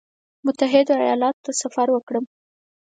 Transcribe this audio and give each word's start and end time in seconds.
متحده 0.45 0.93
ایالاتو 1.05 1.43
ته 1.45 1.51
سفر 1.61 1.87
وکړم. 1.91 2.25